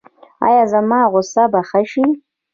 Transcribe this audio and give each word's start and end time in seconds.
ایا 0.47 0.63
زما 0.73 1.01
غوسه 1.11 1.43
به 1.51 1.61
ښه 1.69 1.81
شي؟ 1.91 2.05